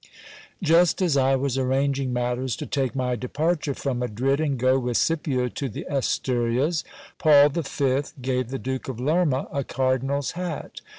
[0.63, 4.79] J L"ST as I was arranging matters to take my departure from Madrid, and go
[4.79, 6.83] with Scipio to the Asturias,
[7.19, 8.01] Paul V.
[8.19, 10.81] gave the Duke of Lerma a cardinal's hat.